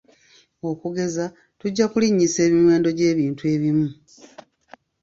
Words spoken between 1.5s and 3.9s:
tujja kulinnyisa emiwendo gy'ebintu ebimu.